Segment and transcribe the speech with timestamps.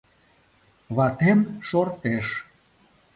[0.95, 2.27] Ватем шортеш.